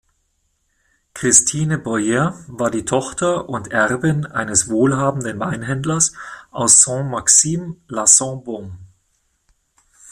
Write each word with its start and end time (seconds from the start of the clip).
Christine 1.13 1.77
Boyer 1.77 2.33
war 2.47 2.71
die 2.71 2.85
Tochter 2.85 3.47
und 3.47 3.67
Erbin 3.69 4.25
eines 4.25 4.67
wohlhabenden 4.67 5.39
Weinhändlers 5.39 6.13
aus 6.49 6.81
Saint-Maximin-la-Sainte-Baume. 6.81 8.79